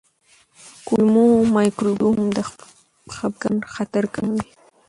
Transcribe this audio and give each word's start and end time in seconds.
کولمو 0.87 1.25
مایکروبیوم 1.55 2.19
د 2.35 2.37
خپګان 2.49 3.57
خطر 3.73 4.03
کموي. 4.13 4.43